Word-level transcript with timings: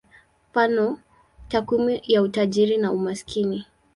Mfano: 0.49 0.99
takwimu 1.49 1.91
ya 2.07 2.21
utajiri 2.21 2.77
na 2.77 2.91
umaskini. 2.91 3.65